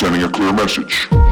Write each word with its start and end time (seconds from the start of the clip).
sending 0.00 0.22
a 0.22 0.30
clear 0.30 0.50
message. 0.50 1.29